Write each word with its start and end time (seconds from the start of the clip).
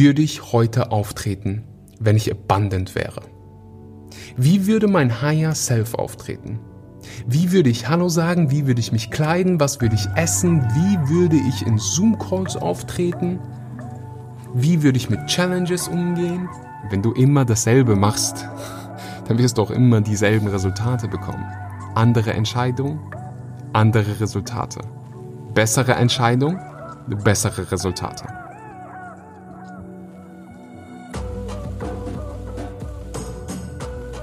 würde 0.00 0.22
ich 0.22 0.54
heute 0.54 0.92
auftreten, 0.92 1.62
wenn 1.98 2.16
ich 2.16 2.32
abundant 2.32 2.94
wäre? 2.94 3.20
Wie 4.34 4.66
würde 4.66 4.88
mein 4.88 5.20
Higher 5.20 5.54
Self 5.54 5.92
auftreten? 5.92 6.58
Wie 7.26 7.52
würde 7.52 7.68
ich 7.68 7.86
Hallo 7.86 8.08
sagen? 8.08 8.50
Wie 8.50 8.66
würde 8.66 8.80
ich 8.80 8.92
mich 8.92 9.10
kleiden? 9.10 9.60
Was 9.60 9.82
würde 9.82 9.96
ich 9.96 10.08
essen? 10.16 10.62
Wie 10.62 11.14
würde 11.14 11.36
ich 11.36 11.66
in 11.66 11.76
Zoom-Calls 11.76 12.56
auftreten? 12.56 13.40
Wie 14.54 14.82
würde 14.82 14.96
ich 14.96 15.10
mit 15.10 15.26
Challenges 15.26 15.86
umgehen? 15.86 16.48
Wenn 16.88 17.02
du 17.02 17.12
immer 17.12 17.44
dasselbe 17.44 17.94
machst, 17.94 18.48
dann 19.28 19.36
wirst 19.36 19.58
du 19.58 19.62
auch 19.62 19.70
immer 19.70 20.00
dieselben 20.00 20.46
Resultate 20.46 21.08
bekommen. 21.08 21.44
Andere 21.94 22.32
Entscheidungen, 22.32 23.00
andere 23.74 24.18
Resultate. 24.18 24.80
Bessere 25.52 25.92
Entscheidung, 25.92 26.58
bessere 27.22 27.70
Resultate. 27.70 28.39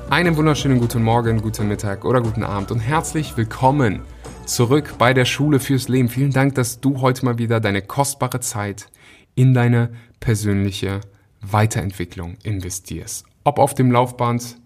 Einen 0.09 0.37
wunderschönen 0.37 0.79
guten 0.79 1.03
Morgen, 1.03 1.41
guten 1.41 1.67
Mittag 1.67 2.05
oder 2.05 2.21
guten 2.21 2.43
Abend 2.43 2.71
und 2.71 2.79
herzlich 2.79 3.35
willkommen 3.35 4.03
zurück 4.45 4.93
bei 4.97 5.13
der 5.13 5.25
Schule 5.25 5.59
fürs 5.59 5.89
Leben. 5.89 6.07
Vielen 6.07 6.31
Dank, 6.31 6.55
dass 6.55 6.79
du 6.79 7.01
heute 7.01 7.25
mal 7.25 7.37
wieder 7.37 7.59
deine 7.59 7.81
kostbare 7.81 8.39
Zeit 8.39 8.89
in 9.35 9.53
deine 9.53 9.91
persönliche 10.21 11.01
Weiterentwicklung 11.41 12.37
investierst. 12.43 13.25
Ob 13.43 13.59
auf 13.59 13.73
dem 13.73 13.91
Laufband, 13.91 14.57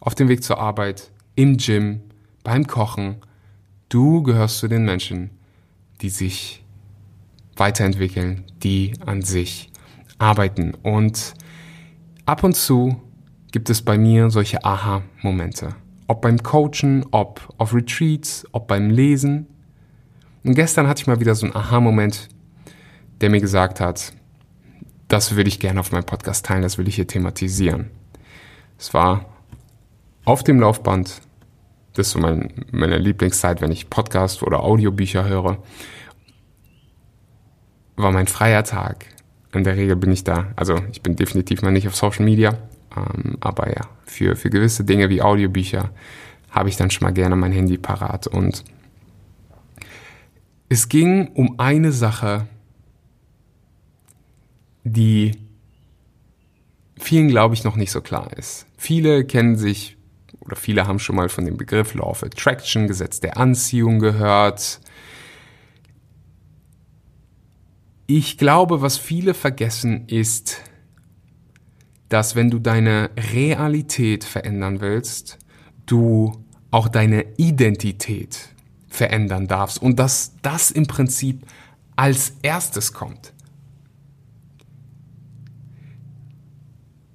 auf 0.00 0.14
dem 0.14 0.28
Weg 0.28 0.44
zur 0.44 0.58
Arbeit, 0.58 1.10
im 1.34 1.56
Gym, 1.56 2.02
beim 2.42 2.66
Kochen. 2.66 3.16
Du 3.88 4.22
gehörst 4.22 4.58
zu 4.58 4.68
den 4.68 4.84
Menschen, 4.84 5.30
die 6.02 6.10
sich 6.10 6.62
weiterentwickeln, 7.56 8.44
die 8.62 8.92
an 9.06 9.22
sich 9.22 9.72
arbeiten. 10.18 10.74
Und 10.82 11.32
ab 12.26 12.44
und 12.44 12.54
zu 12.54 13.00
gibt 13.54 13.70
es 13.70 13.82
bei 13.82 13.96
mir 13.96 14.30
solche 14.30 14.64
Aha-Momente. 14.64 15.76
Ob 16.08 16.22
beim 16.22 16.42
Coachen, 16.42 17.06
ob 17.12 17.54
auf 17.56 17.72
Retreats, 17.72 18.44
ob 18.50 18.66
beim 18.66 18.90
Lesen. 18.90 19.46
Und 20.42 20.56
gestern 20.56 20.88
hatte 20.88 21.02
ich 21.02 21.06
mal 21.06 21.20
wieder 21.20 21.36
so 21.36 21.46
einen 21.46 21.54
Aha-Moment, 21.54 22.30
der 23.20 23.30
mir 23.30 23.40
gesagt 23.40 23.78
hat, 23.78 24.12
das 25.06 25.36
würde 25.36 25.46
ich 25.46 25.60
gerne 25.60 25.78
auf 25.78 25.92
meinem 25.92 26.02
Podcast 26.02 26.44
teilen, 26.44 26.62
das 26.62 26.78
will 26.78 26.88
ich 26.88 26.96
hier 26.96 27.06
thematisieren. 27.06 27.90
Es 28.76 28.92
war 28.92 29.26
auf 30.24 30.42
dem 30.42 30.58
Laufband, 30.58 31.20
das 31.92 32.08
ist 32.08 32.12
so 32.14 32.18
mein, 32.18 32.66
meine 32.72 32.98
Lieblingszeit, 32.98 33.60
wenn 33.60 33.70
ich 33.70 33.88
Podcast 33.88 34.42
oder 34.42 34.64
Audiobücher 34.64 35.28
höre, 35.28 35.62
war 37.94 38.10
mein 38.10 38.26
freier 38.26 38.64
Tag. 38.64 39.06
In 39.52 39.62
der 39.62 39.76
Regel 39.76 39.94
bin 39.94 40.10
ich 40.10 40.24
da, 40.24 40.48
also 40.56 40.76
ich 40.90 41.02
bin 41.02 41.14
definitiv 41.14 41.62
mal 41.62 41.70
nicht 41.70 41.86
auf 41.86 41.94
Social 41.94 42.24
Media, 42.24 42.58
ähm, 42.96 43.36
aber 43.40 43.68
ja, 43.68 43.88
für, 44.04 44.36
für 44.36 44.50
gewisse 44.50 44.84
Dinge 44.84 45.08
wie 45.10 45.22
Audiobücher 45.22 45.90
habe 46.50 46.68
ich 46.68 46.76
dann 46.76 46.90
schon 46.90 47.06
mal 47.06 47.12
gerne 47.12 47.36
mein 47.36 47.52
Handy 47.52 47.78
parat. 47.78 48.26
Und 48.26 48.64
es 50.68 50.88
ging 50.88 51.28
um 51.28 51.58
eine 51.58 51.92
Sache, 51.92 52.46
die 54.84 55.32
vielen, 56.96 57.28
glaube 57.28 57.54
ich, 57.54 57.64
noch 57.64 57.76
nicht 57.76 57.90
so 57.90 58.00
klar 58.00 58.32
ist. 58.36 58.66
Viele 58.76 59.24
kennen 59.24 59.56
sich 59.56 59.96
oder 60.40 60.56
viele 60.56 60.86
haben 60.86 60.98
schon 60.98 61.16
mal 61.16 61.28
von 61.28 61.44
dem 61.44 61.56
Begriff 61.56 61.94
Law 61.94 62.10
of 62.10 62.22
Attraction, 62.22 62.86
Gesetz 62.86 63.20
der 63.20 63.36
Anziehung 63.38 63.98
gehört. 63.98 64.80
Ich 68.06 68.36
glaube, 68.36 68.82
was 68.82 68.98
viele 68.98 69.32
vergessen 69.32 70.06
ist, 70.08 70.60
dass 72.14 72.36
wenn 72.36 72.48
du 72.48 72.60
deine 72.60 73.10
Realität 73.32 74.22
verändern 74.22 74.80
willst, 74.80 75.36
du 75.84 76.44
auch 76.70 76.86
deine 76.86 77.26
Identität 77.38 78.50
verändern 78.86 79.48
darfst 79.48 79.82
und 79.82 79.98
dass 79.98 80.34
das 80.40 80.70
im 80.70 80.86
Prinzip 80.86 81.44
als 81.96 82.34
erstes 82.42 82.92
kommt. 82.92 83.32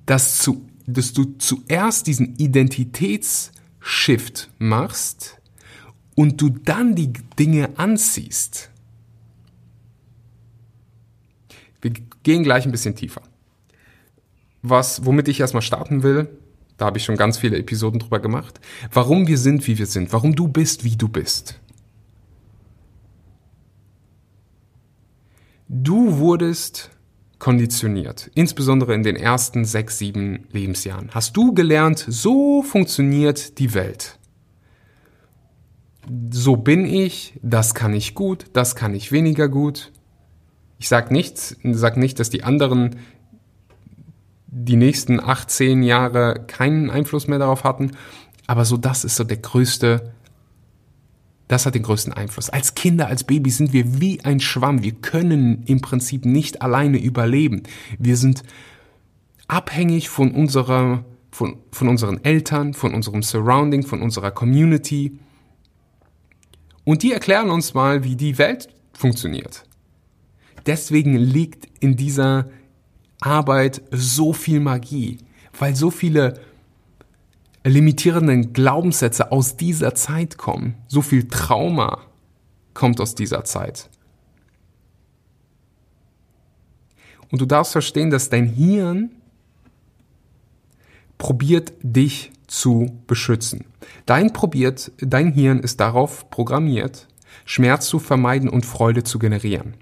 Dass, 0.06 0.40
zu, 0.40 0.68
dass 0.86 1.14
du 1.14 1.38
zuerst 1.38 2.08
diesen 2.08 2.36
Identitätsshift 2.36 4.50
machst 4.58 5.40
und 6.14 6.42
du 6.42 6.50
dann 6.50 6.96
die 6.96 7.14
Dinge 7.40 7.80
anziehst. 7.80 8.70
Wir 11.80 11.94
gehen 12.24 12.44
gleich 12.44 12.66
ein 12.66 12.74
bisschen 12.74 12.98
tiefer 12.98 13.22
was, 14.62 15.06
womit 15.06 15.28
ich 15.28 15.40
erstmal 15.40 15.62
starten 15.62 16.04
will. 16.04 16.30
Da 16.78 16.86
habe 16.86 16.98
ich 16.98 17.04
schon 17.04 17.18
ganz 17.18 17.38
viele 17.38 17.58
Episoden 17.58 18.00
drüber 18.00 18.20
gemacht. 18.20 18.60
Warum 18.94 19.28
wir 19.28 19.38
sind, 19.38 19.68
wie 19.68 19.78
wir 19.78 19.86
sind. 19.86 20.14
Warum 20.14 20.36
du 20.36 20.48
bist, 20.48 20.84
wie 20.84 20.96
du 20.96 21.10
bist. 21.10 21.60
Du 25.68 26.18
wurdest 26.18 26.90
konditioniert, 27.38 28.32
insbesondere 28.34 28.94
in 28.94 29.04
den 29.04 29.16
ersten 29.16 29.66
sechs, 29.66 29.98
sieben 29.98 30.48
Lebensjahren. 30.52 31.10
Hast 31.12 31.38
du 31.38 31.54
gelernt, 31.54 32.04
so 32.08 32.64
funktioniert 32.64 33.60
die 33.60 33.74
Welt. 33.74 34.20
So 36.32 36.58
bin 36.58 36.86
ich, 36.86 37.40
das 37.42 37.76
kann 37.76 37.94
ich 37.94 38.16
gut, 38.16 38.46
das 38.54 38.76
kann 38.76 38.96
ich 38.96 39.12
weniger 39.12 39.48
gut. 39.48 39.92
Ich 40.80 40.90
sag 40.90 41.12
nichts, 41.12 41.56
sag 41.64 41.98
nicht, 41.98 42.20
dass 42.20 42.30
die 42.30 42.44
anderen 42.44 42.96
die 44.52 44.76
nächsten 44.76 45.20
18 45.20 45.84
Jahre 45.84 46.44
keinen 46.48 46.90
Einfluss 46.90 47.28
mehr 47.28 47.40
darauf 47.40 47.64
hatten. 47.64 47.92
Aber 48.48 48.66
so 48.66 48.78
das 48.78 49.04
ist 49.04 49.16
so 49.16 49.24
der 49.24 49.38
größte, 49.38 50.12
das 51.48 51.66
hat 51.66 51.76
den 51.76 51.84
größten 51.84 52.14
Einfluss. 52.14 52.50
Als 52.50 52.74
Kinder, 52.76 53.08
als 53.08 53.24
Babys 53.24 53.58
sind 53.58 53.74
wir 53.74 54.02
wie 54.02 54.24
ein 54.24 54.40
Schwamm. 54.40 54.84
Wir 54.84 54.94
können 54.94 55.64
im 55.66 55.82
Prinzip 55.82 56.26
nicht 56.26 56.62
alleine 56.62 57.00
überleben. 57.00 57.64
Wir 58.00 58.18
sind 58.18 58.44
abhängig 59.48 60.10
von 60.10 60.32
unserer, 60.32 61.06
von, 61.32 61.58
von 61.72 61.88
unseren 61.88 62.24
Eltern, 62.24 62.74
von 62.74 62.94
unserem 62.94 63.22
Surrounding, 63.22 63.84
von 63.86 64.02
unserer 64.02 64.32
Community. 64.32 65.20
Und 66.86 67.04
die 67.04 67.14
erklären 67.14 67.52
uns 67.52 67.76
mal, 67.76 68.04
wie 68.04 68.16
die 68.16 68.40
Welt 68.40 68.70
funktioniert. 68.94 69.64
Deswegen 70.66 71.16
liegt 71.16 71.68
in 71.80 71.96
dieser 71.96 72.50
Arbeit 73.22 73.82
so 73.92 74.34
viel 74.34 74.60
Magie, 74.60 75.18
weil 75.58 75.76
so 75.76 75.92
viele 75.92 76.40
limitierenden 77.64 78.54
Glaubenssätze 78.54 79.32
aus 79.32 79.58
dieser 79.58 79.94
Zeit 79.96 80.38
kommen. 80.38 80.76
So 80.88 81.02
viel 81.02 81.28
Trauma 81.28 82.00
kommt 82.74 83.02
aus 83.02 83.16
dieser 83.16 83.44
Zeit. 83.44 83.90
Und 87.32 87.42
du 87.42 87.46
darfst 87.46 87.74
verstehen, 87.74 88.10
dass 88.10 88.30
dein 88.30 88.48
Hirn 88.48 89.12
probiert 91.18 91.74
dich 91.84 92.32
zu 92.48 93.00
beschützen. 93.06 93.66
Dein 94.06 94.34
probiert, 94.34 94.92
dein 94.98 95.32
Hirn 95.32 95.60
ist 95.60 95.80
darauf 95.80 96.30
programmiert, 96.30 97.08
Schmerz 97.46 97.88
zu 97.88 98.00
vermeiden 98.00 98.50
und 98.50 98.66
Freude 98.66 99.04
zu 99.04 99.20
generieren 99.20 99.76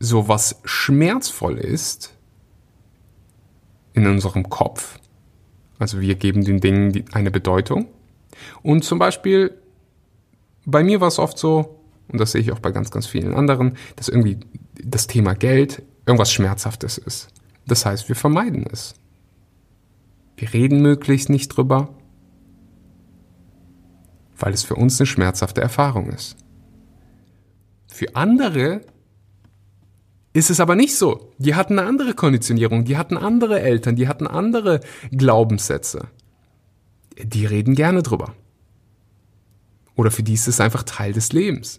so 0.00 0.26
was 0.28 0.60
schmerzvoll 0.64 1.58
ist 1.58 2.16
in 3.92 4.06
unserem 4.06 4.48
Kopf. 4.48 4.98
Also 5.78 6.00
wir 6.00 6.14
geben 6.14 6.44
den 6.44 6.60
Dingen 6.60 7.04
eine 7.12 7.30
Bedeutung. 7.30 7.86
Und 8.62 8.82
zum 8.82 8.98
Beispiel, 8.98 9.54
bei 10.64 10.82
mir 10.82 11.00
war 11.00 11.08
es 11.08 11.18
oft 11.18 11.38
so, 11.38 11.80
und 12.08 12.18
das 12.18 12.32
sehe 12.32 12.40
ich 12.40 12.50
auch 12.50 12.58
bei 12.58 12.72
ganz, 12.72 12.90
ganz 12.90 13.06
vielen 13.06 13.34
anderen, 13.34 13.76
dass 13.96 14.08
irgendwie 14.08 14.38
das 14.82 15.06
Thema 15.06 15.34
Geld 15.34 15.82
irgendwas 16.06 16.32
Schmerzhaftes 16.32 16.98
ist. 16.98 17.28
Das 17.66 17.84
heißt, 17.84 18.08
wir 18.08 18.16
vermeiden 18.16 18.66
es. 18.72 18.94
Wir 20.36 20.52
reden 20.52 20.80
möglichst 20.80 21.28
nicht 21.28 21.48
drüber, 21.48 21.94
weil 24.38 24.54
es 24.54 24.64
für 24.64 24.76
uns 24.76 24.98
eine 24.98 25.06
schmerzhafte 25.06 25.60
Erfahrung 25.60 26.08
ist. 26.08 26.36
Für 27.86 28.16
andere 28.16 28.80
ist 30.32 30.50
es 30.50 30.60
aber 30.60 30.76
nicht 30.76 30.96
so. 30.96 31.32
Die 31.38 31.54
hatten 31.54 31.78
eine 31.78 31.88
andere 31.88 32.14
Konditionierung, 32.14 32.84
die 32.84 32.96
hatten 32.96 33.16
andere 33.16 33.60
Eltern, 33.60 33.96
die 33.96 34.08
hatten 34.08 34.26
andere 34.26 34.80
Glaubenssätze. 35.10 36.08
Die 37.18 37.46
reden 37.46 37.74
gerne 37.74 38.02
drüber. 38.02 38.34
Oder 39.96 40.10
für 40.10 40.22
die 40.22 40.34
ist 40.34 40.46
es 40.48 40.60
einfach 40.60 40.84
Teil 40.84 41.12
des 41.12 41.32
Lebens. 41.32 41.78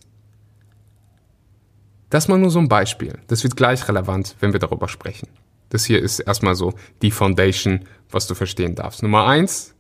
Das 2.10 2.28
mal 2.28 2.38
nur 2.38 2.52
so 2.52 2.60
ein 2.60 2.68
Beispiel. 2.68 3.20
Das 3.28 3.44
wird 3.44 3.56
gleich 3.56 3.88
relevant, 3.88 4.36
wenn 4.42 4.52
wir 4.52 4.60
darüber 4.60 4.90
sprechen. 4.90 5.30
Das 5.70 5.86
hier 5.86 6.02
ist 6.02 6.20
erstmal 6.20 6.56
so 6.56 6.74
die 7.02 7.12
Foundation, 7.12 7.86
was 8.10 8.28
du 8.28 8.36
verstehen 8.36 8.76
darfst. 8.76 9.02
Nummer 9.02 9.26
eins, 9.26 9.74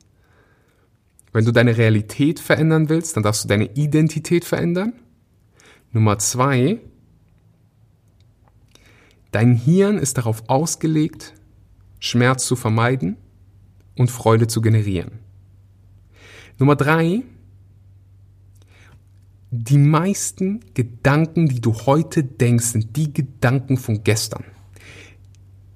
wenn 1.34 1.44
du 1.44 1.52
deine 1.52 1.78
Realität 1.78 2.40
verändern 2.40 2.88
willst, 2.88 3.18
dann 3.18 3.24
darfst 3.24 3.44
du 3.44 3.50
deine 3.50 3.76
Identität 3.76 4.46
verändern. 4.46 4.94
Nummer 5.92 6.18
zwei, 6.20 6.80
Dein 9.32 9.56
Hirn 9.56 9.98
ist 9.98 10.18
darauf 10.18 10.44
ausgelegt, 10.48 11.34
Schmerz 12.00 12.46
zu 12.46 12.56
vermeiden 12.56 13.18
und 13.98 14.12
Freude 14.12 14.48
zu 14.48 14.62
generieren. 14.62 15.20
Nummer 16.58 16.76
drei, 16.76 17.24
die 19.52 19.78
meisten 19.78 20.62
Gedanken, 20.74 21.48
die 21.48 21.62
du 21.62 21.74
heute 21.86 22.24
denkst, 22.24 22.66
sind 22.68 22.96
die 22.96 23.14
Gedanken 23.14 23.78
von 23.78 24.04
gestern. 24.04 24.44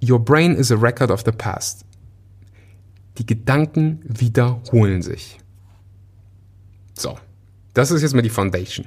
Your 0.03 0.23
brain 0.23 0.53
is 0.53 0.71
a 0.71 0.75
record 0.75 1.11
of 1.11 1.23
the 1.25 1.31
past. 1.31 1.85
Die 3.17 3.25
Gedanken 3.25 4.01
wiederholen 4.03 5.01
sich. 5.01 5.39
So, 6.93 7.17
das 7.73 7.91
ist 7.91 8.01
jetzt 8.01 8.13
mal 8.13 8.21
die 8.21 8.29
Foundation. 8.29 8.85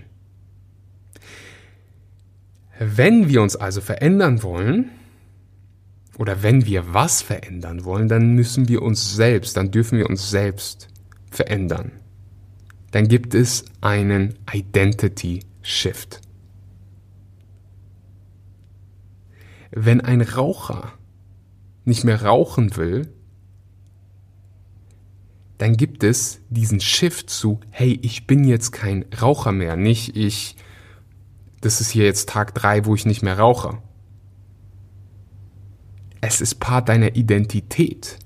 Wenn 2.79 3.29
wir 3.29 3.43
uns 3.43 3.57
also 3.57 3.81
verändern 3.81 4.43
wollen, 4.43 4.91
oder 6.19 6.43
wenn 6.43 6.67
wir 6.67 6.93
was 6.93 7.23
verändern 7.23 7.85
wollen, 7.85 8.09
dann 8.09 8.33
müssen 8.35 8.69
wir 8.69 8.83
uns 8.83 9.15
selbst, 9.15 9.57
dann 9.57 9.71
dürfen 9.71 9.99
wir 9.99 10.11
uns 10.11 10.31
selbst 10.31 10.89
verändern. 11.31 11.93
Dann 12.91 13.07
gibt 13.07 13.35
es 13.35 13.65
einen 13.81 14.35
Identity 14.53 15.41
Shift. 15.63 16.21
Wenn 19.71 20.01
ein 20.01 20.23
Raucher 20.23 20.93
nicht 21.85 22.05
mehr 22.05 22.25
rauchen 22.25 22.77
will, 22.77 23.13
dann 25.59 25.77
gibt 25.77 26.03
es 26.05 26.41
diesen 26.49 26.81
Shift 26.81 27.31
zu, 27.31 27.61
hey, 27.71 27.99
ich 28.03 28.27
bin 28.27 28.45
jetzt 28.45 28.73
kein 28.73 29.05
Raucher 29.21 29.53
mehr, 29.53 29.77
nicht 29.77 30.17
ich, 30.17 30.57
das 31.61 31.81
ist 31.81 31.91
hier 31.91 32.05
jetzt 32.05 32.29
Tag 32.29 32.55
drei, 32.55 32.85
wo 32.85 32.95
ich 32.95 33.07
nicht 33.07 33.23
mehr 33.23 33.39
rauche. 33.39 33.79
Es 36.21 36.41
ist 36.41 36.57
Part 36.57 36.89
deiner 36.89 37.17
Identität. 37.17 38.19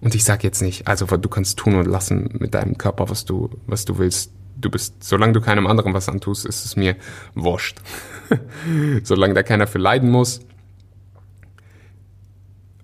Und 0.00 0.14
ich 0.14 0.24
sage 0.24 0.42
jetzt 0.42 0.60
nicht, 0.60 0.86
also 0.86 1.06
du 1.06 1.28
kannst 1.28 1.58
tun 1.58 1.76
und 1.76 1.86
lassen 1.86 2.28
mit 2.38 2.54
deinem 2.54 2.76
Körper, 2.76 3.08
was 3.08 3.24
du, 3.24 3.50
was 3.66 3.84
du 3.84 3.98
willst. 3.98 4.32
Du 4.56 4.70
bist, 4.70 5.02
solange 5.02 5.32
du 5.32 5.40
keinem 5.40 5.66
anderen 5.66 5.94
was 5.94 6.08
antust, 6.08 6.46
ist 6.46 6.64
es 6.64 6.76
mir 6.76 6.96
wurscht. 7.34 7.80
solange 9.02 9.34
da 9.34 9.42
keiner 9.42 9.66
für 9.66 9.78
leiden 9.78 10.10
muss, 10.10 10.40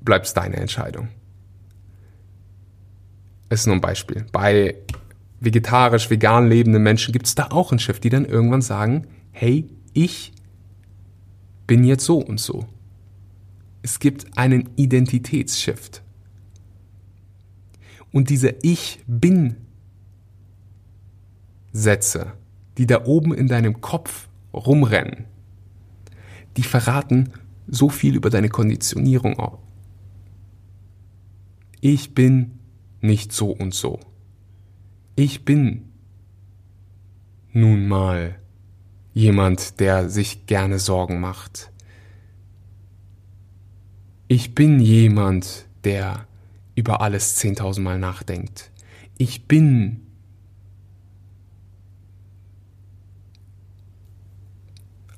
bleibt 0.00 0.26
es 0.26 0.34
deine 0.34 0.56
Entscheidung. 0.56 1.08
Es 3.50 3.60
ist 3.60 3.66
nur 3.66 3.76
ein 3.76 3.80
Beispiel. 3.80 4.26
Bei 4.32 4.76
vegetarisch, 5.40 6.10
vegan 6.10 6.48
lebenden 6.48 6.82
Menschen 6.82 7.12
gibt 7.12 7.26
es 7.26 7.34
da 7.34 7.48
auch 7.50 7.70
einen 7.70 7.78
Chef, 7.78 8.00
die 8.00 8.10
dann 8.10 8.24
irgendwann 8.24 8.62
sagen, 8.62 9.06
hey, 9.32 9.68
ich 9.92 10.32
bin 11.66 11.84
jetzt 11.84 12.04
so 12.04 12.18
und 12.18 12.40
so. 12.40 12.66
Es 13.82 13.98
gibt 13.98 14.36
einen 14.36 14.70
Identitätsshift. 14.76 16.02
Und 18.12 18.28
diese 18.28 18.56
Ich 18.62 19.00
bin 19.06 19.56
Sätze, 21.72 22.32
die 22.76 22.86
da 22.86 23.04
oben 23.04 23.32
in 23.32 23.46
deinem 23.46 23.80
Kopf 23.80 24.28
rumrennen, 24.52 25.26
die 26.56 26.62
verraten 26.62 27.32
so 27.68 27.88
viel 27.88 28.16
über 28.16 28.30
deine 28.30 28.48
Konditionierung 28.48 29.38
auch. 29.38 29.60
Ich 31.80 32.14
bin 32.14 32.58
nicht 33.00 33.32
so 33.32 33.50
und 33.50 33.74
so. 33.74 34.00
Ich 35.14 35.44
bin 35.44 35.92
nun 37.52 37.88
mal 37.88 38.40
jemand, 39.12 39.80
der 39.80 40.08
sich 40.08 40.46
gerne 40.46 40.78
Sorgen 40.78 41.20
macht. 41.20 41.70
Ich 44.28 44.54
bin 44.54 44.80
jemand, 44.80 45.66
der 45.84 46.26
über 46.74 47.00
alles 47.00 47.40
10.000 47.40 47.80
Mal 47.80 47.98
nachdenkt. 47.98 48.70
Ich 49.18 49.46
bin 49.46 50.06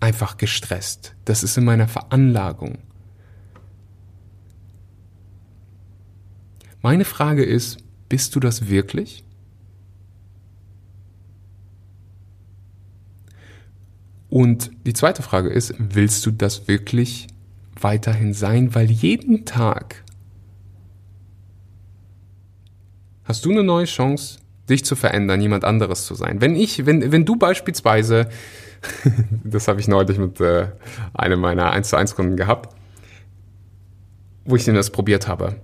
einfach 0.00 0.36
gestresst. 0.36 1.14
Das 1.24 1.42
ist 1.42 1.56
in 1.56 1.64
meiner 1.64 1.88
Veranlagung. 1.88 2.78
Meine 6.80 7.04
Frage 7.04 7.44
ist, 7.44 7.78
bist 8.08 8.34
du 8.34 8.40
das 8.40 8.68
wirklich? 8.68 9.24
Und 14.32 14.70
die 14.86 14.94
zweite 14.94 15.22
Frage 15.22 15.50
ist, 15.50 15.74
willst 15.78 16.24
du 16.24 16.30
das 16.30 16.66
wirklich 16.66 17.26
weiterhin 17.78 18.32
sein? 18.32 18.74
Weil 18.74 18.90
jeden 18.90 19.44
Tag 19.44 20.02
hast 23.24 23.44
du 23.44 23.50
eine 23.50 23.62
neue 23.62 23.84
Chance, 23.84 24.38
dich 24.70 24.86
zu 24.86 24.96
verändern, 24.96 25.42
jemand 25.42 25.66
anderes 25.66 26.06
zu 26.06 26.14
sein. 26.14 26.40
Wenn 26.40 26.56
ich, 26.56 26.86
wenn, 26.86 27.12
wenn 27.12 27.26
du 27.26 27.36
beispielsweise, 27.36 28.30
das 29.44 29.68
habe 29.68 29.80
ich 29.80 29.86
neulich 29.86 30.16
mit 30.16 30.40
äh, 30.40 30.68
einem 31.12 31.38
meiner 31.38 31.70
1 31.70 31.90
zu 31.90 31.96
1 31.96 32.14
Kunden 32.14 32.38
gehabt, 32.38 32.74
wo 34.46 34.56
ich 34.56 34.64
denn 34.64 34.76
das 34.76 34.88
probiert 34.88 35.28
habe, 35.28 35.56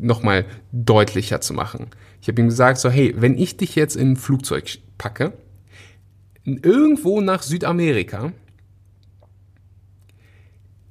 nochmal 0.00 0.46
deutlicher 0.72 1.40
zu 1.40 1.54
machen. 1.54 1.90
Ich 2.20 2.26
habe 2.26 2.40
ihm 2.42 2.48
gesagt, 2.48 2.78
so, 2.78 2.90
hey, 2.90 3.14
wenn 3.16 3.38
ich 3.38 3.56
dich 3.56 3.76
jetzt 3.76 3.94
in 3.94 4.14
ein 4.14 4.16
Flugzeug 4.16 4.78
packe, 4.98 5.32
irgendwo 6.56 7.20
nach 7.20 7.42
Südamerika, 7.42 8.32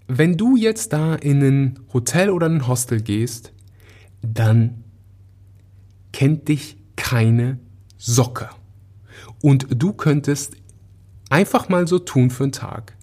wenn 0.07 0.37
du 0.37 0.55
jetzt 0.55 0.93
da 0.93 1.15
in 1.15 1.41
ein 1.41 1.79
Hotel 1.93 2.29
oder 2.29 2.47
ein 2.47 2.67
Hostel 2.67 3.01
gehst, 3.01 3.51
dann 4.21 4.83
kennt 6.13 6.47
dich 6.47 6.77
keine 6.95 7.59
Socke. 7.97 8.49
Und 9.41 9.67
du 9.69 9.93
könntest 9.93 10.55
einfach 11.29 11.69
mal 11.69 11.87
so 11.87 11.99
tun 11.99 12.29
für 12.29 12.43
einen 12.43 12.51
Tag, 12.53 12.95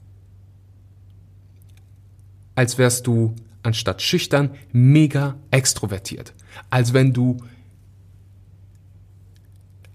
als 2.54 2.78
wärst 2.78 3.06
du 3.06 3.34
anstatt 3.62 4.02
schüchtern 4.02 4.50
mega 4.72 5.36
extrovertiert. 5.50 6.34
Als 6.70 6.92
wenn 6.92 7.12
du 7.12 7.38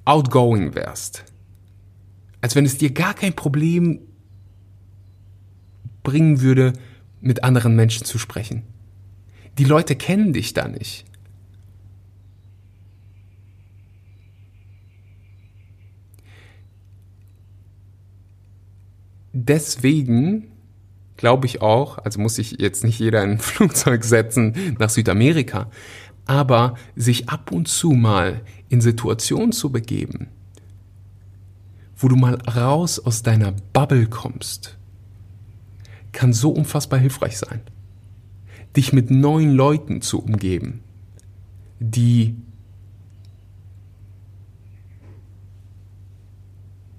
outgoing 0.06 0.76
wärst. 0.76 1.24
Als 2.42 2.56
wenn 2.56 2.66
es 2.66 2.78
dir 2.78 2.92
gar 2.92 3.14
kein 3.14 3.34
Problem 3.34 4.00
bringen 6.04 6.42
würde, 6.42 6.74
mit 7.22 7.44
anderen 7.44 7.76
Menschen 7.76 8.06
zu 8.06 8.18
sprechen. 8.18 8.64
Die 9.58 9.66
Leute 9.66 9.96
kennen 9.96 10.31
dich 10.31 10.54
da 10.54 10.68
nicht. 10.68 11.06
deswegen 19.34 20.52
glaube 21.18 21.48
ich 21.48 21.62
auch, 21.62 21.98
also 21.98 22.19
muss 22.19 22.36
sich 22.36 22.58
jetzt 22.60 22.84
nicht 22.84 23.00
jeder 23.00 23.24
in 23.24 23.31
ein 23.31 23.40
Flugzeug 23.40 24.04
setzen 24.04 24.76
nach 24.80 24.90
Südamerika, 24.90 25.69
aber 26.26 26.76
sich 26.96 27.30
ab 27.30 27.52
und 27.52 27.68
zu 27.68 27.92
mal 27.92 28.42
in 28.69 28.81
Situationen 28.81 29.52
zu 29.52 29.72
begeben, 29.72 30.28
wo 32.00 32.08
du 32.08 32.16
mal 32.16 32.36
raus 32.36 32.98
aus 32.98 33.24
deiner 33.24 33.52
Bubble 33.74 34.08
kommst, 34.08 34.78
kann 36.14 36.32
so 36.32 36.50
unfassbar 36.50 36.98
hilfreich 36.98 37.38
sein. 37.38 37.62
Dich 38.76 38.94
mit 38.94 39.12
neuen 39.12 39.52
Leuten 39.52 40.02
zu 40.02 40.20
umgeben, 40.20 40.80
die 41.80 42.36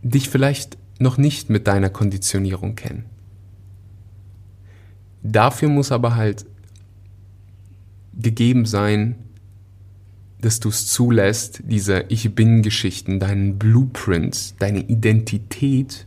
dich 0.02 0.28
vielleicht 0.28 0.76
noch 0.98 1.16
nicht 1.16 1.48
mit 1.48 1.66
deiner 1.66 1.88
Konditionierung 1.88 2.76
kennen. 2.76 3.06
Dafür 5.22 5.70
muss 5.70 5.92
aber 5.92 6.14
halt 6.14 6.44
gegeben 8.14 8.66
sein, 8.66 9.16
dass 10.40 10.60
du 10.60 10.68
es 10.68 10.86
zulässt, 10.86 11.62
diese 11.64 12.04
Ich 12.08 12.34
bin-Geschichten, 12.34 13.20
deinen 13.20 13.58
Blueprint, 13.58 14.60
deine 14.60 14.80
Identität 14.80 16.06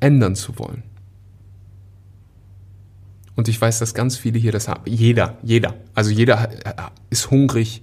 ändern 0.00 0.36
zu 0.36 0.58
wollen. 0.58 0.82
Und 3.36 3.48
ich 3.48 3.60
weiß, 3.60 3.80
dass 3.80 3.94
ganz 3.94 4.16
viele 4.16 4.38
hier 4.38 4.52
das 4.52 4.68
haben. 4.68 4.82
Jeder, 4.86 5.38
jeder. 5.42 5.74
Also 5.94 6.10
jeder 6.10 6.92
ist 7.10 7.30
hungrig, 7.30 7.80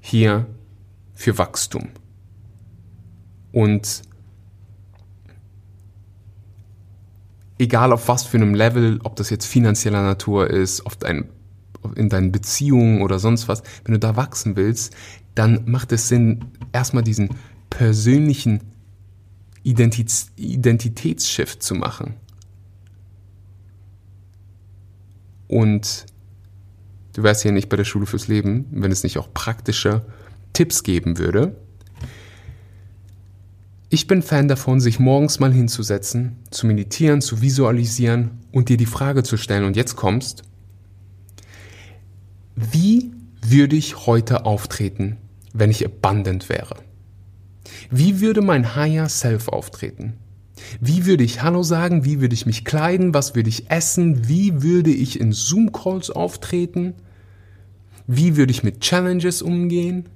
hier 0.00 0.46
für 1.14 1.38
Wachstum. 1.38 1.88
Und 3.52 4.02
egal 7.58 7.92
auf 7.92 8.08
was 8.08 8.24
für 8.24 8.36
einem 8.36 8.54
Level, 8.54 9.00
ob 9.04 9.16
das 9.16 9.30
jetzt 9.30 9.46
finanzieller 9.46 10.02
Natur 10.02 10.50
ist, 10.50 10.84
auf 10.86 10.96
dein, 10.96 11.28
in 11.94 12.08
deinen 12.08 12.32
Beziehungen 12.32 13.02
oder 13.02 13.18
sonst 13.18 13.48
was, 13.48 13.62
wenn 13.84 13.92
du 13.92 13.98
da 13.98 14.16
wachsen 14.16 14.56
willst, 14.56 14.94
dann 15.34 15.64
macht 15.66 15.92
es 15.92 16.08
Sinn, 16.08 16.44
erstmal 16.72 17.02
diesen 17.02 17.30
persönlichen 17.70 18.60
Identitäts 19.62 20.30
Identitätsshift 20.36 21.62
zu 21.62 21.74
machen. 21.74 22.14
Und 25.48 26.06
du 27.14 27.22
wärst 27.22 27.42
hier 27.42 27.52
nicht 27.52 27.68
bei 27.68 27.76
der 27.76 27.84
Schule 27.84 28.06
fürs 28.06 28.28
Leben, 28.28 28.66
wenn 28.70 28.92
es 28.92 29.02
nicht 29.04 29.18
auch 29.18 29.32
praktische 29.32 30.04
Tipps 30.52 30.82
geben 30.82 31.18
würde. 31.18 31.56
Ich 33.94 34.08
bin 34.08 34.22
Fan 34.22 34.48
davon, 34.48 34.80
sich 34.80 34.98
morgens 34.98 35.38
mal 35.38 35.52
hinzusetzen, 35.52 36.38
zu 36.50 36.66
meditieren, 36.66 37.20
zu 37.20 37.42
visualisieren 37.42 38.40
und 38.50 38.68
dir 38.68 38.76
die 38.76 38.86
Frage 38.86 39.22
zu 39.22 39.36
stellen, 39.36 39.62
und 39.62 39.76
jetzt 39.76 39.94
kommst, 39.94 40.42
wie 42.56 43.12
würde 43.40 43.76
ich 43.76 44.08
heute 44.08 44.46
auftreten, 44.46 45.18
wenn 45.52 45.70
ich 45.70 45.86
abundant 45.86 46.48
wäre? 46.48 46.74
Wie 47.88 48.20
würde 48.20 48.42
mein 48.42 48.74
Higher 48.74 49.08
Self 49.08 49.46
auftreten? 49.46 50.14
Wie 50.80 51.06
würde 51.06 51.22
ich 51.22 51.42
Hallo 51.42 51.62
sagen? 51.62 52.04
Wie 52.04 52.20
würde 52.20 52.34
ich 52.34 52.46
mich 52.46 52.64
kleiden? 52.64 53.14
Was 53.14 53.36
würde 53.36 53.48
ich 53.48 53.70
essen? 53.70 54.26
Wie 54.26 54.60
würde 54.60 54.90
ich 54.90 55.20
in 55.20 55.30
Zoom-Calls 55.30 56.10
auftreten? 56.10 56.94
Wie 58.08 58.36
würde 58.36 58.50
ich 58.50 58.64
mit 58.64 58.80
Challenges 58.80 59.40
umgehen? 59.40 60.08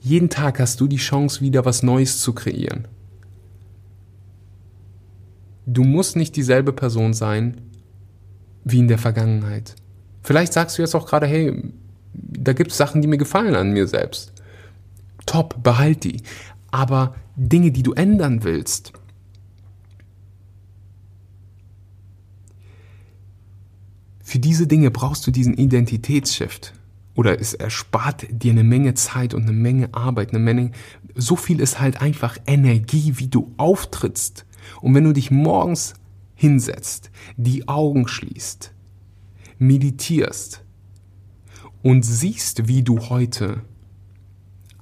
Jeden 0.00 0.30
Tag 0.30 0.60
hast 0.60 0.80
du 0.80 0.86
die 0.86 0.96
Chance, 0.96 1.40
wieder 1.40 1.64
was 1.64 1.82
Neues 1.82 2.20
zu 2.20 2.32
kreieren. 2.32 2.86
Du 5.66 5.84
musst 5.84 6.16
nicht 6.16 6.36
dieselbe 6.36 6.72
Person 6.72 7.12
sein 7.12 7.60
wie 8.64 8.78
in 8.78 8.88
der 8.88 8.98
Vergangenheit. 8.98 9.74
Vielleicht 10.22 10.52
sagst 10.52 10.78
du 10.78 10.82
jetzt 10.82 10.94
auch 10.94 11.06
gerade, 11.06 11.26
hey, 11.26 11.72
da 12.12 12.52
gibt 12.52 12.70
es 12.70 12.76
Sachen, 12.76 13.02
die 13.02 13.08
mir 13.08 13.18
gefallen 13.18 13.54
an 13.54 13.72
mir 13.72 13.86
selbst. 13.86 14.32
Top, 15.26 15.62
behalt 15.62 16.04
die. 16.04 16.22
Aber 16.70 17.14
Dinge, 17.36 17.70
die 17.70 17.82
du 17.82 17.92
ändern 17.92 18.44
willst, 18.44 18.92
für 24.22 24.38
diese 24.38 24.66
Dinge 24.66 24.90
brauchst 24.90 25.26
du 25.26 25.30
diesen 25.30 25.54
Identitätsshift 25.54 26.74
oder 27.18 27.40
es 27.40 27.52
erspart 27.52 28.28
dir 28.30 28.52
eine 28.52 28.62
Menge 28.62 28.94
Zeit 28.94 29.34
und 29.34 29.42
eine 29.42 29.52
Menge 29.52 29.92
Arbeit, 29.92 30.30
eine 30.30 30.38
Menge, 30.38 30.70
so 31.16 31.34
viel 31.34 31.58
ist 31.58 31.80
halt 31.80 32.00
einfach 32.00 32.38
Energie, 32.46 33.14
wie 33.16 33.26
du 33.26 33.52
auftrittst. 33.56 34.46
Und 34.80 34.94
wenn 34.94 35.02
du 35.02 35.12
dich 35.12 35.32
morgens 35.32 35.94
hinsetzt, 36.36 37.10
die 37.36 37.66
Augen 37.66 38.06
schließt, 38.06 38.72
meditierst 39.58 40.64
und 41.82 42.04
siehst, 42.04 42.68
wie 42.68 42.84
du 42.84 43.00
heute 43.08 43.62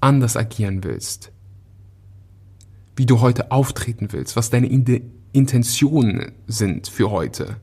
anders 0.02 0.36
agieren 0.36 0.84
willst, 0.84 1.32
wie 2.96 3.06
du 3.06 3.22
heute 3.22 3.50
auftreten 3.50 4.08
willst, 4.12 4.36
was 4.36 4.50
deine 4.50 4.66
Intentionen 5.32 6.32
sind 6.46 6.88
für 6.88 7.10
heute, 7.10 7.56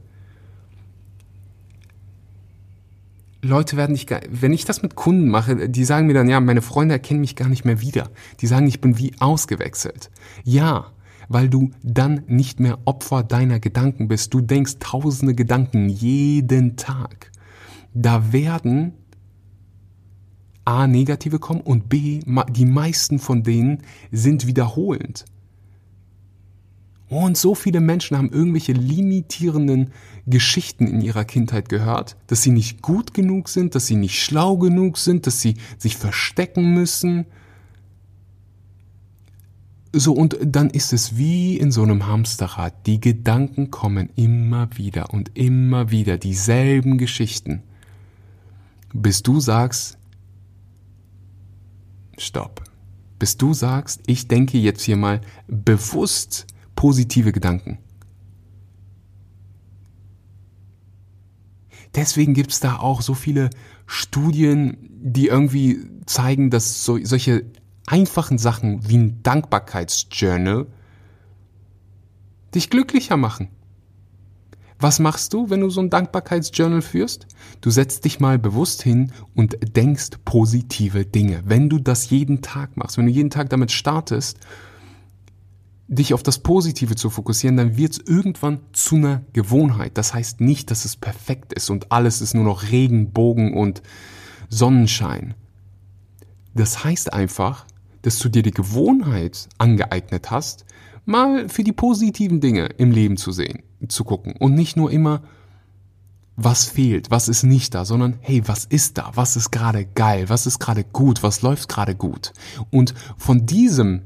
Leute 3.43 3.75
werden 3.75 3.91
nicht, 3.91 4.09
wenn 4.29 4.53
ich 4.53 4.63
das 4.63 4.81
mit 4.81 4.95
Kunden 4.95 5.27
mache, 5.27 5.69
die 5.69 5.83
sagen 5.83 6.07
mir 6.07 6.13
dann, 6.13 6.29
ja, 6.29 6.39
meine 6.39 6.61
Freunde 6.61 6.93
erkennen 6.93 7.19
mich 7.19 7.35
gar 7.35 7.49
nicht 7.49 7.65
mehr 7.65 7.81
wieder. 7.81 8.09
Die 8.39 8.47
sagen, 8.47 8.67
ich 8.67 8.79
bin 8.79 8.97
wie 8.97 9.13
ausgewechselt. 9.19 10.09
Ja, 10.43 10.93
weil 11.27 11.49
du 11.49 11.71
dann 11.83 12.23
nicht 12.27 12.61
mehr 12.61 12.79
Opfer 12.85 13.21
deiner 13.23 13.59
Gedanken 13.59 14.07
bist. 14.07 14.33
Du 14.33 14.39
denkst 14.39 14.75
tausende 14.79 15.35
Gedanken 15.35 15.89
jeden 15.89 16.77
Tag. 16.77 17.31
Da 17.93 18.31
werden 18.31 18.93
A 20.65 20.87
negative 20.87 21.39
kommen 21.39 21.61
und 21.61 21.89
B, 21.89 22.21
die 22.49 22.65
meisten 22.65 23.19
von 23.19 23.43
denen 23.43 23.79
sind 24.11 24.47
wiederholend. 24.47 25.25
Und 27.13 27.37
so 27.37 27.53
viele 27.53 27.79
Menschen 27.79 28.17
haben 28.17 28.31
irgendwelche 28.31 28.73
limitierenden 28.73 29.91
Geschichten 30.25 30.87
in 30.87 30.99
ihrer 30.99 31.25
Kindheit 31.25 31.69
gehört, 31.69 32.17
dass 32.25 32.41
sie 32.41 32.49
nicht 32.49 32.81
gut 32.81 33.13
genug 33.13 33.49
sind, 33.49 33.75
dass 33.75 33.85
sie 33.85 33.97
nicht 33.97 34.19
schlau 34.19 34.57
genug 34.57 34.97
sind, 34.97 35.27
dass 35.27 35.39
sie 35.39 35.53
sich 35.77 35.95
verstecken 35.95 36.73
müssen. 36.73 37.27
So, 39.91 40.13
und 40.13 40.39
dann 40.43 40.71
ist 40.71 40.91
es 40.91 41.15
wie 41.15 41.55
in 41.55 41.71
so 41.71 41.83
einem 41.83 42.07
Hamsterrad. 42.07 42.73
Die 42.87 42.99
Gedanken 42.99 43.69
kommen 43.69 44.09
immer 44.15 44.75
wieder 44.75 45.13
und 45.13 45.37
immer 45.37 45.91
wieder, 45.91 46.17
dieselben 46.17 46.97
Geschichten. 46.97 47.61
Bis 48.91 49.21
du 49.21 49.39
sagst, 49.39 49.99
stopp. 52.17 52.63
Bis 53.19 53.37
du 53.37 53.53
sagst, 53.53 54.01
ich 54.07 54.27
denke 54.27 54.57
jetzt 54.57 54.81
hier 54.81 54.97
mal 54.97 55.21
bewusst 55.47 56.47
positive 56.83 57.31
Gedanken. 57.31 57.77
Deswegen 61.95 62.33
gibt 62.33 62.51
es 62.51 62.59
da 62.59 62.75
auch 62.75 63.01
so 63.01 63.13
viele 63.13 63.51
Studien, 63.85 64.89
die 64.91 65.27
irgendwie 65.27 65.79
zeigen, 66.05 66.49
dass 66.49 66.83
so, 66.83 66.99
solche 67.01 67.45
einfachen 67.87 68.37
Sachen 68.37 68.89
wie 68.89 68.97
ein 68.97 69.23
Dankbarkeitsjournal 69.23 70.67
dich 72.53 72.69
glücklicher 72.69 73.15
machen. 73.15 73.47
Was 74.77 74.99
machst 74.99 75.31
du, 75.31 75.49
wenn 75.49 75.61
du 75.61 75.69
so 75.69 75.79
ein 75.79 75.89
Dankbarkeitsjournal 75.89 76.81
führst? 76.81 77.27
Du 77.61 77.69
setzt 77.69 78.03
dich 78.03 78.19
mal 78.19 78.37
bewusst 78.37 78.83
hin 78.83 79.13
und 79.35 79.55
denkst 79.77 80.17
positive 80.25 81.05
Dinge. 81.05 81.43
Wenn 81.45 81.69
du 81.69 81.79
das 81.79 82.09
jeden 82.09 82.41
Tag 82.41 82.75
machst, 82.75 82.97
wenn 82.97 83.05
du 83.05 83.11
jeden 83.13 83.29
Tag 83.29 83.49
damit 83.51 83.71
startest, 83.71 84.37
dich 85.93 86.13
auf 86.13 86.23
das 86.23 86.39
Positive 86.39 86.95
zu 86.95 87.09
fokussieren, 87.09 87.57
dann 87.57 87.77
wird 87.77 87.93
es 87.93 87.99
irgendwann 87.99 88.59
zu 88.73 88.95
einer 88.95 89.23
Gewohnheit. 89.33 89.97
Das 89.97 90.13
heißt 90.13 90.41
nicht, 90.41 90.71
dass 90.71 90.85
es 90.85 90.95
perfekt 90.95 91.53
ist 91.53 91.69
und 91.69 91.91
alles 91.91 92.21
ist 92.21 92.33
nur 92.33 92.43
noch 92.43 92.71
Regenbogen 92.71 93.53
und 93.53 93.81
Sonnenschein. 94.49 95.35
Das 96.53 96.83
heißt 96.83 97.13
einfach, 97.13 97.65
dass 98.03 98.19
du 98.19 98.29
dir 98.29 98.43
die 98.43 98.51
Gewohnheit 98.51 99.47
angeeignet 99.57 100.29
hast, 100.29 100.65
mal 101.05 101.49
für 101.49 101.63
die 101.63 101.71
positiven 101.71 102.41
Dinge 102.41 102.65
im 102.77 102.91
Leben 102.91 103.17
zu 103.17 103.31
sehen, 103.31 103.63
zu 103.87 104.03
gucken 104.03 104.35
und 104.37 104.53
nicht 104.53 104.77
nur 104.77 104.91
immer, 104.91 105.23
was 106.35 106.65
fehlt, 106.65 107.11
was 107.11 107.27
ist 107.27 107.43
nicht 107.43 107.75
da, 107.75 107.85
sondern 107.85 108.17
hey, 108.21 108.41
was 108.47 108.65
ist 108.65 108.97
da, 108.97 109.11
was 109.13 109.35
ist 109.35 109.51
gerade 109.51 109.85
geil, 109.85 110.29
was 110.29 110.47
ist 110.47 110.59
gerade 110.59 110.83
gut, 110.83 111.21
was 111.21 111.41
läuft 111.41 111.69
gerade 111.69 111.95
gut. 111.95 112.33
Und 112.71 112.93
von 113.17 113.45
diesem 113.45 114.03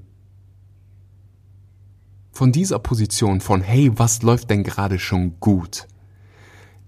von 2.38 2.51
dieser 2.51 2.77
Position 2.77 3.41
von, 3.41 3.62
hey, 3.62 3.91
was 3.96 4.22
läuft 4.22 4.51
denn 4.51 4.63
gerade 4.63 5.00
schon 5.00 5.39
gut, 5.39 5.88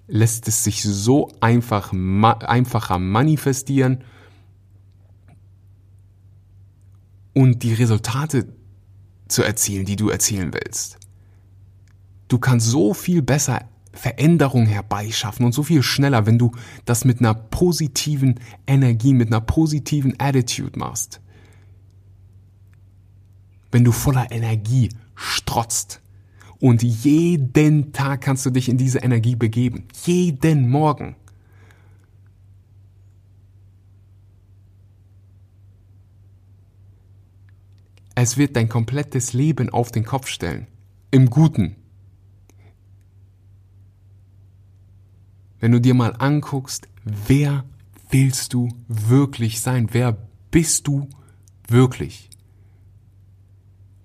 lässt 0.07 0.47
es 0.47 0.63
sich 0.63 0.83
so 0.83 1.31
einfach, 1.39 1.91
ma 1.91 2.33
einfacher 2.33 2.99
manifestieren 2.99 4.03
und 7.33 7.63
die 7.63 7.73
Resultate 7.73 8.53
zu 9.27 9.41
erzielen, 9.41 9.85
die 9.85 9.95
du 9.95 10.09
erzielen 10.09 10.53
willst. 10.53 10.99
Du 12.27 12.37
kannst 12.37 12.67
so 12.67 12.93
viel 12.93 13.23
besser 13.23 13.67
Veränderung 13.91 14.67
herbeischaffen 14.67 15.47
und 15.47 15.53
so 15.53 15.63
viel 15.63 15.81
schneller, 15.81 16.27
wenn 16.27 16.37
du 16.37 16.51
das 16.85 17.05
mit 17.05 17.21
einer 17.21 17.33
positiven 17.33 18.39
Energie, 18.67 19.15
mit 19.15 19.29
einer 19.29 19.41
positiven 19.41 20.13
Attitude 20.19 20.77
machst. 20.77 21.21
Wenn 23.71 23.83
du 23.83 23.91
voller 23.91 24.31
Energie 24.31 24.89
strotzt. 25.19 26.01
Und 26.59 26.81
jeden 26.81 27.93
Tag 27.93 28.21
kannst 28.21 28.45
du 28.45 28.49
dich 28.49 28.69
in 28.69 28.77
diese 28.77 28.99
Energie 28.99 29.35
begeben. 29.35 29.85
Jeden 30.05 30.69
Morgen. 30.69 31.15
Es 38.15 38.35
wird 38.37 38.55
dein 38.55 38.67
komplettes 38.67 39.31
Leben 39.31 39.69
auf 39.69 39.91
den 39.91 40.03
Kopf 40.03 40.27
stellen. 40.27 40.67
Im 41.11 41.29
Guten. 41.29 41.75
Wenn 45.59 45.71
du 45.71 45.79
dir 45.79 45.93
mal 45.93 46.15
anguckst, 46.17 46.87
wer 47.03 47.63
willst 48.09 48.53
du 48.53 48.69
wirklich 48.87 49.61
sein? 49.61 49.89
Wer 49.91 50.17
bist 50.51 50.87
du 50.87 51.07
wirklich? 51.67 52.28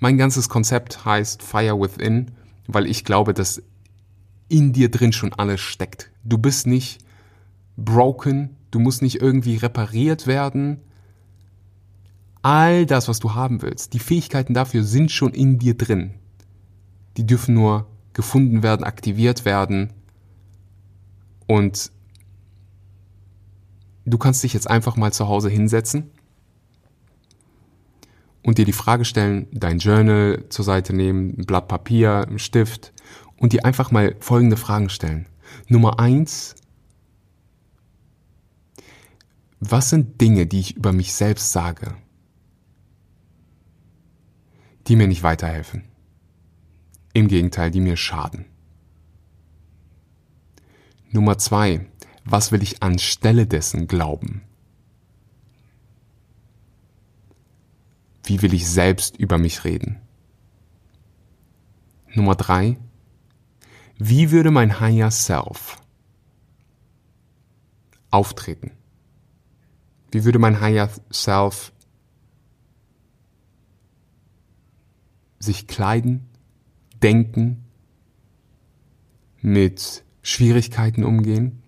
Mein 0.04 0.18
ganzes 0.18 0.50
Konzept 0.50 1.06
heißt 1.06 1.42
Fire 1.42 1.80
Within, 1.80 2.32
weil 2.66 2.84
ich 2.84 3.06
glaube, 3.06 3.32
dass 3.32 3.62
in 4.50 4.74
dir 4.74 4.90
drin 4.90 5.14
schon 5.14 5.32
alles 5.32 5.62
steckt. 5.62 6.10
Du 6.22 6.36
bist 6.36 6.66
nicht 6.66 6.98
broken, 7.78 8.54
du 8.70 8.80
musst 8.80 9.00
nicht 9.00 9.22
irgendwie 9.22 9.56
repariert 9.56 10.26
werden. 10.26 10.82
All 12.42 12.84
das, 12.84 13.08
was 13.08 13.18
du 13.18 13.32
haben 13.32 13.62
willst, 13.62 13.94
die 13.94 13.98
Fähigkeiten 13.98 14.52
dafür 14.52 14.84
sind 14.84 15.10
schon 15.10 15.32
in 15.32 15.58
dir 15.58 15.74
drin. 15.74 16.12
Die 17.16 17.24
dürfen 17.24 17.54
nur 17.54 17.86
gefunden 18.12 18.62
werden, 18.62 18.84
aktiviert 18.84 19.46
werden 19.46 19.90
und 21.46 21.90
du 24.04 24.18
kannst 24.18 24.44
dich 24.44 24.52
jetzt 24.52 24.68
einfach 24.68 24.96
mal 24.96 25.14
zu 25.14 25.28
Hause 25.28 25.48
hinsetzen 25.48 26.10
und 28.44 28.58
dir 28.58 28.66
die 28.66 28.72
Frage 28.72 29.04
stellen, 29.04 29.48
dein 29.52 29.78
Journal 29.78 30.44
zur 30.50 30.64
Seite 30.64 30.94
nehmen, 30.94 31.34
ein 31.38 31.46
Blatt 31.46 31.66
Papier, 31.66 32.26
ein 32.28 32.38
Stift 32.38 32.92
und 33.36 33.52
dir 33.52 33.64
einfach 33.64 33.90
mal 33.90 34.14
folgende 34.20 34.56
Fragen 34.56 34.90
stellen. 34.90 35.26
Nummer 35.66 35.98
eins, 35.98 36.54
was 39.60 39.88
sind 39.88 40.20
Dinge, 40.20 40.46
die 40.46 40.60
ich 40.60 40.76
über 40.76 40.92
mich 40.92 41.14
selbst 41.14 41.52
sage, 41.52 41.96
die 44.86 44.96
mir 44.96 45.08
nicht 45.08 45.22
weiterhelfen? 45.22 45.84
Im 47.14 47.28
Gegenteil, 47.28 47.70
die 47.70 47.80
mir 47.80 47.96
schaden. 47.96 48.44
Nummer 51.10 51.38
zwei, 51.38 51.86
was 52.24 52.52
will 52.52 52.62
ich 52.62 52.82
anstelle 52.82 53.46
dessen 53.46 53.86
glauben? 53.86 54.42
Wie 58.24 58.40
will 58.40 58.54
ich 58.54 58.66
selbst 58.66 59.16
über 59.18 59.36
mich 59.36 59.64
reden? 59.64 60.00
Nummer 62.14 62.34
drei, 62.34 62.78
wie 63.98 64.30
würde 64.30 64.50
mein 64.50 64.80
Higher 64.80 65.10
Self 65.10 65.78
auftreten? 68.10 68.70
Wie 70.10 70.24
würde 70.24 70.38
mein 70.38 70.60
Higher 70.60 70.88
Self 71.12 71.72
sich 75.38 75.66
kleiden, 75.66 76.26
denken, 77.02 77.64
mit 79.42 80.02
Schwierigkeiten 80.22 81.04
umgehen, 81.04 81.62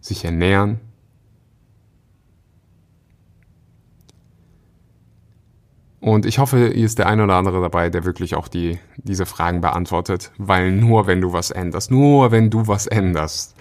sich 0.00 0.24
ernähren? 0.24 0.80
Und 6.04 6.26
ich 6.26 6.38
hoffe, 6.38 6.70
hier 6.74 6.84
ist 6.84 6.98
der 6.98 7.06
eine 7.06 7.24
oder 7.24 7.36
andere 7.36 7.62
dabei, 7.62 7.88
der 7.88 8.04
wirklich 8.04 8.34
auch 8.34 8.48
die, 8.48 8.78
diese 8.98 9.24
Fragen 9.24 9.62
beantwortet, 9.62 10.32
weil 10.36 10.70
nur 10.70 11.06
wenn 11.06 11.22
du 11.22 11.32
was 11.32 11.50
änderst, 11.50 11.90
nur 11.90 12.30
wenn 12.30 12.50
du 12.50 12.68
was 12.68 12.86
änderst, 12.86 13.54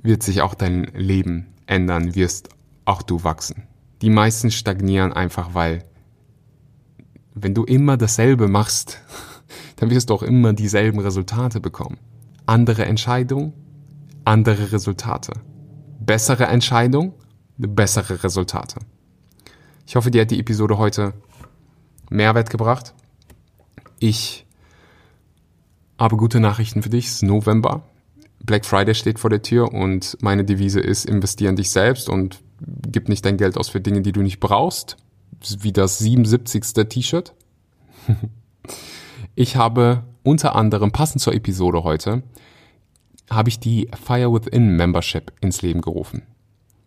wird 0.00 0.22
sich 0.22 0.42
auch 0.42 0.54
dein 0.54 0.84
Leben 0.94 1.48
ändern, 1.66 2.14
wirst 2.14 2.50
auch 2.84 3.02
du 3.02 3.24
wachsen. 3.24 3.64
Die 4.02 4.08
meisten 4.08 4.52
stagnieren 4.52 5.12
einfach, 5.12 5.52
weil 5.54 5.82
wenn 7.34 7.52
du 7.52 7.64
immer 7.64 7.96
dasselbe 7.96 8.46
machst, 8.46 9.00
dann 9.78 9.90
wirst 9.90 10.10
du 10.10 10.14
auch 10.14 10.22
immer 10.22 10.52
dieselben 10.52 11.00
Resultate 11.00 11.58
bekommen. 11.58 11.98
Andere 12.46 12.84
Entscheidungen, 12.84 13.52
andere 14.24 14.70
Resultate. 14.70 15.32
Bessere 15.98 16.44
Entscheidung, 16.44 17.14
bessere 17.56 18.22
Resultate. 18.22 18.78
Ich 19.86 19.94
hoffe, 19.94 20.10
dir 20.10 20.22
hat 20.22 20.32
die 20.32 20.40
Episode 20.40 20.78
heute 20.78 21.14
Mehrwert 22.10 22.50
gebracht. 22.50 22.92
Ich 24.00 24.44
habe 25.96 26.16
gute 26.16 26.40
Nachrichten 26.40 26.82
für 26.82 26.90
dich. 26.90 27.06
Es 27.06 27.14
ist 27.14 27.22
November. 27.22 27.84
Black 28.44 28.66
Friday 28.66 28.96
steht 28.96 29.20
vor 29.20 29.30
der 29.30 29.42
Tür 29.42 29.72
und 29.72 30.18
meine 30.20 30.44
Devise 30.44 30.80
ist, 30.80 31.06
investiere 31.06 31.50
in 31.50 31.56
dich 31.56 31.70
selbst 31.70 32.08
und 32.08 32.40
gib 32.60 33.08
nicht 33.08 33.24
dein 33.24 33.36
Geld 33.36 33.56
aus 33.56 33.68
für 33.68 33.80
Dinge, 33.80 34.02
die 34.02 34.12
du 34.12 34.22
nicht 34.22 34.40
brauchst. 34.40 34.96
Wie 35.60 35.72
das 35.72 35.98
77. 35.98 36.62
T-Shirt. 36.88 37.34
ich 39.36 39.54
habe 39.54 40.02
unter 40.24 40.56
anderem, 40.56 40.90
passend 40.90 41.22
zur 41.22 41.34
Episode 41.34 41.84
heute, 41.84 42.24
habe 43.30 43.48
ich 43.48 43.60
die 43.60 43.88
Fire 44.04 44.32
Within 44.32 44.74
Membership 44.74 45.32
ins 45.40 45.62
Leben 45.62 45.80
gerufen. 45.80 46.22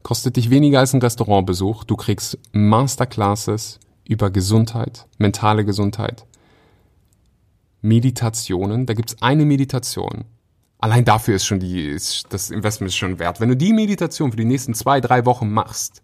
Kostet 0.04 0.38
dich 0.38 0.50
weniger 0.50 0.80
als 0.80 0.94
ein 0.94 1.02
Restaurantbesuch. 1.02 1.84
Du 1.84 1.96
kriegst 1.96 2.38
Masterclasses 2.52 3.80
über 4.08 4.32
Gesundheit, 4.32 5.08
mentale 5.18 5.66
Gesundheit, 5.66 6.26
Meditationen. 7.82 8.86
Da 8.86 8.94
gibt's 8.94 9.22
eine 9.22 9.46
Meditation, 9.46 10.26
Allein 10.82 11.04
dafür 11.04 11.36
ist 11.36 11.46
schon 11.46 11.60
die, 11.60 11.86
ist 11.88 12.28
das 12.30 12.50
Investment 12.50 12.94
schon 12.94 13.20
wert. 13.20 13.42
Wenn 13.42 13.50
du 13.50 13.58
die 13.58 13.74
Meditation 13.74 14.32
für 14.32 14.38
die 14.38 14.46
nächsten 14.46 14.74
zwei, 14.74 15.02
drei 15.02 15.26
Wochen 15.26 15.52
machst, 15.52 16.02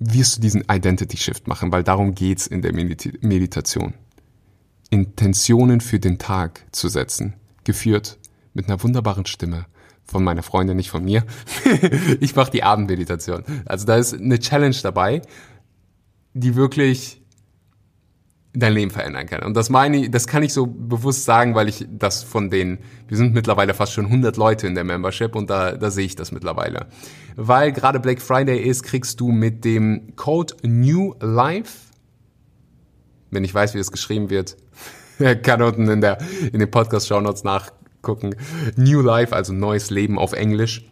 wirst 0.00 0.36
du 0.36 0.40
diesen 0.40 0.64
Identity 0.68 1.16
Shift 1.16 1.46
machen, 1.46 1.70
weil 1.70 1.84
darum 1.84 2.16
geht's 2.16 2.48
in 2.48 2.60
der 2.60 2.72
Medit 2.72 3.22
Meditation. 3.22 3.94
Intentionen 4.90 5.80
für 5.80 6.00
den 6.00 6.18
Tag 6.18 6.66
zu 6.72 6.88
setzen, 6.88 7.34
geführt 7.62 8.18
mit 8.60 8.68
einer 8.68 8.82
wunderbaren 8.82 9.24
Stimme 9.24 9.64
von 10.04 10.22
meiner 10.22 10.42
Freundin, 10.42 10.76
nicht 10.76 10.90
von 10.90 11.02
mir. 11.02 11.24
ich 12.20 12.36
mache 12.36 12.50
die 12.50 12.62
Abendmeditation. 12.62 13.42
Also 13.64 13.86
da 13.86 13.96
ist 13.96 14.12
eine 14.12 14.38
Challenge 14.38 14.76
dabei, 14.82 15.22
die 16.34 16.56
wirklich 16.56 17.22
dein 18.52 18.74
Leben 18.74 18.90
verändern 18.90 19.26
kann. 19.26 19.42
Und 19.44 19.56
das 19.56 19.70
meine 19.70 19.96
ich, 19.96 20.10
das 20.10 20.26
kann 20.26 20.42
ich 20.42 20.52
so 20.52 20.66
bewusst 20.66 21.24
sagen, 21.24 21.54
weil 21.54 21.68
ich 21.68 21.86
das 21.88 22.22
von 22.22 22.50
den, 22.50 22.78
wir 23.08 23.16
sind 23.16 23.32
mittlerweile 23.32 23.72
fast 23.72 23.92
schon 23.92 24.06
100 24.06 24.36
Leute 24.36 24.66
in 24.66 24.74
der 24.74 24.84
Membership 24.84 25.34
und 25.36 25.48
da, 25.48 25.72
da 25.72 25.90
sehe 25.90 26.04
ich 26.04 26.16
das 26.16 26.32
mittlerweile. 26.32 26.88
Weil 27.36 27.72
gerade 27.72 28.00
Black 28.00 28.20
Friday 28.20 28.58
ist, 28.58 28.82
kriegst 28.82 29.20
du 29.20 29.30
mit 29.30 29.64
dem 29.64 30.16
Code 30.16 30.54
New 30.64 31.14
Life, 31.20 31.92
wenn 33.30 33.44
ich 33.44 33.54
weiß, 33.54 33.74
wie 33.74 33.78
es 33.78 33.92
geschrieben 33.92 34.28
wird, 34.28 34.56
kann 35.44 35.62
unten 35.62 35.88
in 35.88 36.00
der, 36.02 36.18
in 36.52 36.58
den 36.58 36.70
Podcast 36.70 37.06
Show 37.06 37.20
Notes 37.20 37.44
nachgucken. 38.00 38.34
New 38.76 39.00
Life, 39.00 39.34
also 39.34 39.52
neues 39.52 39.90
Leben 39.90 40.18
auf 40.18 40.32
Englisch 40.32 40.84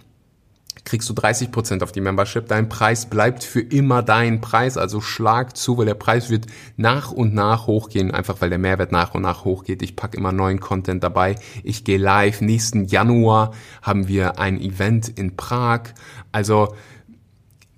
kriegst 0.84 1.10
du 1.10 1.12
30% 1.12 1.82
auf 1.82 1.92
die 1.92 2.00
Membership. 2.00 2.48
Dein 2.48 2.70
Preis 2.70 3.06
bleibt 3.06 3.44
für 3.44 3.60
immer 3.60 4.02
dein 4.02 4.40
Preis, 4.40 4.78
also 4.78 5.02
schlag 5.02 5.54
zu, 5.54 5.76
weil 5.76 5.84
der 5.84 5.94
Preis 5.94 6.30
wird 6.30 6.46
nach 6.76 7.12
und 7.12 7.34
nach 7.34 7.66
hochgehen, 7.66 8.10
einfach 8.10 8.40
weil 8.40 8.48
der 8.48 8.58
Mehrwert 8.58 8.90
nach 8.90 9.12
und 9.12 9.20
nach 9.20 9.44
hochgeht. 9.44 9.82
Ich 9.82 9.96
packe 9.96 10.16
immer 10.16 10.32
neuen 10.32 10.60
Content 10.60 11.02
dabei. 11.02 11.34
Ich 11.62 11.84
gehe 11.84 11.98
live. 11.98 12.40
Nächsten 12.40 12.86
Januar 12.86 13.52
haben 13.82 14.08
wir 14.08 14.38
ein 14.38 14.58
Event 14.58 15.08
in 15.08 15.36
Prag. 15.36 15.90
Also 16.32 16.74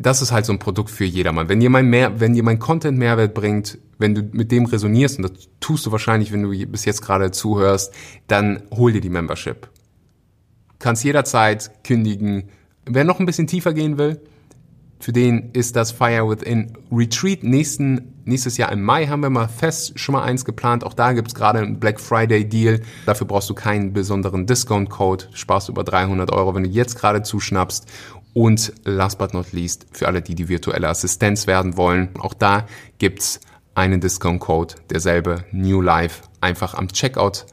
das 0.00 0.22
ist 0.22 0.32
halt 0.32 0.46
so 0.46 0.52
ein 0.52 0.58
Produkt 0.58 0.90
für 0.90 1.04
jedermann. 1.04 1.48
Wenn 1.48 1.60
mein, 1.70 1.86
mehr, 1.86 2.20
wenn 2.20 2.36
mein 2.44 2.58
Content 2.58 2.98
Mehrwert 2.98 3.34
bringt, 3.34 3.78
wenn 3.98 4.14
du 4.14 4.22
mit 4.32 4.50
dem 4.50 4.64
resonierst, 4.64 5.18
und 5.18 5.22
das 5.24 5.48
tust 5.60 5.86
du 5.86 5.92
wahrscheinlich, 5.92 6.32
wenn 6.32 6.42
du 6.42 6.66
bis 6.66 6.84
jetzt 6.84 7.02
gerade 7.02 7.30
zuhörst, 7.30 7.92
dann 8.26 8.62
hol 8.72 8.92
dir 8.92 9.00
die 9.00 9.10
Membership. 9.10 9.68
Kannst 10.78 11.04
jederzeit 11.04 11.84
kündigen, 11.84 12.48
Wer 12.86 13.04
noch 13.04 13.20
ein 13.20 13.26
bisschen 13.26 13.46
tiefer 13.46 13.72
gehen 13.72 13.98
will, 13.98 14.20
für 14.98 15.12
den 15.12 15.50
ist 15.52 15.76
das 15.76 15.92
Fire 15.92 16.28
Within 16.28 16.76
Retreat. 16.90 17.42
Nächsten, 17.42 18.20
nächstes 18.24 18.56
Jahr 18.56 18.72
im 18.72 18.82
Mai 18.82 19.06
haben 19.06 19.22
wir 19.22 19.30
mal 19.30 19.48
fest 19.48 19.98
schon 19.98 20.14
mal 20.14 20.22
eins 20.22 20.44
geplant. 20.44 20.84
Auch 20.84 20.92
da 20.92 21.12
gibt's 21.12 21.34
gerade 21.34 21.60
einen 21.60 21.78
Black 21.78 22.00
Friday 22.00 22.46
Deal. 22.48 22.80
Dafür 23.06 23.26
brauchst 23.26 23.48
du 23.48 23.54
keinen 23.54 23.92
besonderen 23.92 24.46
Discount-Code. 24.46 25.26
Sparst 25.32 25.68
über 25.68 25.84
300 25.84 26.32
Euro, 26.32 26.54
wenn 26.54 26.64
du 26.64 26.68
jetzt 26.68 26.98
gerade 26.98 27.22
zuschnappst. 27.22 27.86
Und 28.32 28.72
last 28.84 29.18
but 29.18 29.34
not 29.34 29.52
least, 29.52 29.86
für 29.92 30.06
alle, 30.06 30.22
die 30.22 30.34
die 30.34 30.48
virtuelle 30.48 30.88
Assistenz 30.88 31.46
werden 31.46 31.76
wollen, 31.76 32.10
auch 32.18 32.34
da 32.34 32.66
gibt's 32.98 33.40
einen 33.74 34.00
Discount-Code, 34.00 34.74
derselbe 34.90 35.44
New 35.52 35.80
Life. 35.80 36.22
Einfach 36.40 36.74
am 36.74 36.88
Checkout 36.88 37.46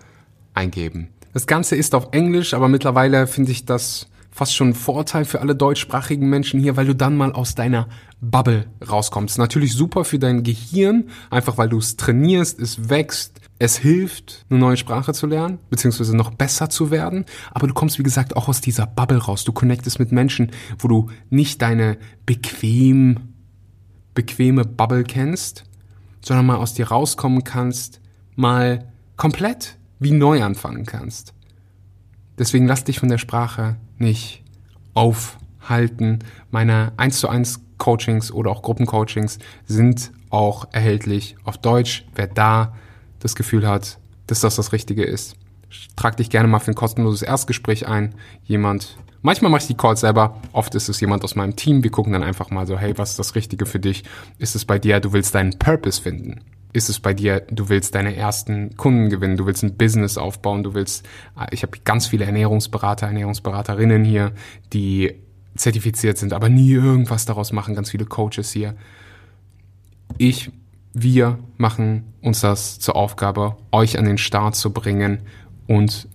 eingeben. 0.54 1.10
Das 1.34 1.48
Ganze 1.48 1.76
ist 1.76 1.94
auf 1.94 2.10
Englisch, 2.12 2.54
aber 2.54 2.68
mittlerweile 2.68 3.28
finde 3.28 3.52
ich 3.52 3.66
das 3.66 4.08
fast 4.32 4.56
schon 4.56 4.70
ein 4.70 4.76
Vorteil 4.76 5.26
für 5.26 5.42
alle 5.42 5.56
deutschsprachigen 5.56 6.30
Menschen 6.30 6.60
hier, 6.60 6.78
weil 6.78 6.86
du 6.86 6.96
dann 6.96 7.18
mal 7.18 7.32
aus 7.32 7.56
deiner 7.56 7.88
Bubble 8.22 8.66
rauskommst. 8.88 9.38
Natürlich 9.40 9.74
super 9.74 10.06
für 10.06 10.20
dein 10.20 10.44
Gehirn, 10.44 11.10
einfach 11.32 11.58
weil 11.58 11.70
du 11.70 11.80
es 11.80 11.98
trainierst, 11.98 12.60
es 12.60 12.90
wächst, 12.90 13.40
es 13.60 13.78
hilft, 13.78 14.46
eine 14.50 14.60
neue 14.60 14.78
Sprache 14.78 15.14
zu 15.14 15.26
lernen, 15.26 15.60
beziehungsweise 15.70 16.16
noch 16.16 16.32
besser 16.32 16.70
zu 16.70 16.92
werden. 16.92 17.26
Aber 17.52 17.68
du 17.68 17.74
kommst, 17.74 17.98
wie 17.98 18.04
gesagt, 18.04 18.36
auch 18.36 18.48
aus 18.48 18.62
dieser 18.62 18.86
Bubble 18.86 19.18
raus. 19.18 19.44
Du 19.44 19.52
connectest 19.52 20.00
mit 20.00 20.12
Menschen, 20.12 20.52
wo 20.78 20.88
du 20.88 21.10
nicht 21.30 21.62
deine 21.62 21.98
bequem, 22.26 23.34
bequeme 24.14 24.64
Bubble 24.64 25.04
kennst, 25.04 25.64
sondern 26.22 26.46
mal 26.46 26.58
aus 26.58 26.76
dir 26.76 26.90
rauskommen 26.90 27.44
kannst, 27.44 28.00
mal 28.36 28.92
komplett 29.16 29.78
wie 30.00 30.12
neu 30.12 30.44
anfangen 30.44 30.86
kannst. 30.86 31.34
Deswegen 32.38 32.68
lass 32.68 32.84
dich 32.84 33.00
von 33.00 33.10
der 33.10 33.18
Sprache 33.18 33.78
nicht 33.98 34.44
aufhalten. 34.94 36.20
Meine 36.52 36.94
1 36.98 37.20
zu 37.20 37.28
1 37.28 37.62
Coachings 37.80 38.32
oder 38.32 38.52
auch 38.52 38.62
Gruppencoachings 38.62 39.40
sind 39.66 40.12
auch 40.30 40.68
erhältlich 40.72 41.36
auf 41.44 41.58
Deutsch. 41.58 42.06
Wer 42.14 42.28
da 42.28 42.76
das 43.20 43.36
Gefühl 43.36 43.68
hat, 43.68 44.00
dass 44.28 44.42
das 44.42 44.56
das 44.56 44.74
Richtige 44.74 45.04
ist, 45.04 45.36
trag 45.96 46.18
dich 46.18 46.30
gerne 46.30 46.48
mal 46.48 46.60
für 46.60 46.72
ein 46.72 46.76
kostenloses 46.76 47.22
Erstgespräch 47.22 47.88
ein. 47.88 48.16
Jemand, 48.44 48.98
manchmal 49.22 49.52
mache 49.52 49.62
ich 49.62 49.68
die 49.68 49.78
Calls 49.78 50.02
selber, 50.02 50.42
oft 50.52 50.76
ist 50.76 50.90
es 50.90 51.00
jemand 51.00 51.24
aus 51.24 51.36
meinem 51.36 51.56
Team. 51.56 51.84
Wir 51.84 51.92
gucken 51.92 52.14
dann 52.14 52.24
einfach 52.24 52.50
mal 52.50 52.68
so, 52.68 52.78
hey, 52.78 52.98
was 52.98 53.12
ist 53.12 53.20
das 53.20 53.36
Richtige 53.36 53.66
für 53.66 53.80
dich? 53.80 54.04
Ist 54.38 54.56
es 54.56 54.66
bei 54.66 54.80
dir, 54.80 55.00
du 55.00 55.14
willst 55.14 55.36
deinen 55.36 55.58
Purpose 55.58 56.02
finden? 56.02 56.42
ist 56.74 56.90
es 56.90 57.00
bei 57.00 57.14
dir, 57.14 57.42
du 57.50 57.70
willst 57.70 57.96
deine 57.96 58.16
ersten 58.16 58.76
Kunden 58.78 59.10
gewinnen, 59.10 59.36
du 59.36 59.46
willst 59.46 59.64
ein 59.64 59.78
Business 59.78 60.18
aufbauen, 60.18 60.64
du 60.64 60.74
willst, 60.74 61.06
äh, 61.40 61.48
ich 61.52 61.64
habe 61.64 61.78
ganz 61.84 62.08
viele 62.08 62.26
Ernährungsberater, 62.26 63.08
Ernährungsberaterinnen 63.08 64.04
hier, 64.04 64.34
die 64.74 65.16
zertifiziert 65.56 66.18
sind, 66.18 66.34
aber 66.34 66.50
nie 66.50 66.72
irgendwas 66.72 67.26
daraus 67.26 67.52
machen, 67.52 67.74
ganz 67.74 67.90
viele 67.90 68.06
Coaches 68.06 68.52
hier. 68.52 68.76
Ich, 70.18 70.52
wir 71.02 71.38
machen 71.58 72.14
uns 72.22 72.42
das 72.42 72.80
zur 72.80 72.96
Aufgabe, 72.96 73.56
euch 73.72 74.00
an 74.00 74.06
den 74.06 74.18
Start 74.18 74.56
zu 74.56 74.74
bringen 74.74 75.20
und 75.68 76.08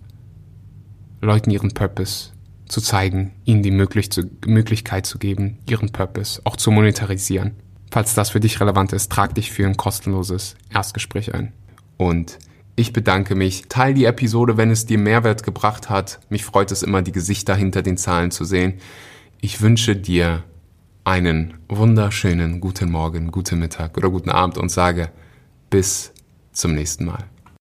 Leuten 1.21 1.51
ihren 1.51 1.73
Purpose 1.73 2.31
zu 2.67 2.81
zeigen, 2.81 3.31
ihnen 3.45 3.63
die 3.63 3.71
Möglichkeit 3.71 5.05
zu 5.05 5.19
geben, 5.19 5.59
ihren 5.69 5.91
Purpose 5.91 6.41
auch 6.43 6.57
zu 6.57 6.69
monetarisieren. 6.71 7.53
Falls 7.91 8.13
das 8.13 8.31
für 8.31 8.39
dich 8.39 8.59
relevant 8.59 8.91
ist, 8.91 9.11
trag 9.11 9.35
dich 9.35 9.51
für 9.51 9.65
ein 9.65 9.77
kostenloses 9.77 10.55
Erstgespräch 10.69 11.33
ein. 11.33 11.53
Und 11.97 12.39
ich 12.75 12.91
bedanke 12.91 13.35
mich. 13.35 13.67
Teil 13.69 13.93
die 13.93 14.05
Episode, 14.05 14.57
wenn 14.57 14.71
es 14.71 14.85
dir 14.85 14.97
Mehrwert 14.97 15.43
gebracht 15.43 15.89
hat. 15.89 16.19
Mich 16.29 16.43
freut 16.43 16.71
es 16.71 16.81
immer, 16.81 17.03
die 17.03 17.11
Gesichter 17.11 17.55
hinter 17.55 17.83
den 17.83 17.97
Zahlen 17.97 18.31
zu 18.31 18.45
sehen. 18.45 18.79
Ich 19.39 19.61
wünsche 19.61 19.95
dir 19.95 20.43
einen 21.05 21.55
wunderschönen 21.67 22.61
guten 22.61 22.89
Morgen, 22.89 23.31
guten 23.31 23.59
Mittag 23.59 23.97
oder 23.97 24.09
guten 24.09 24.29
Abend 24.29 24.57
und 24.57 24.69
sage 24.69 25.11
bis 25.69 26.13
zum 26.53 26.75
nächsten 26.75 27.05
Mal. 27.05 27.25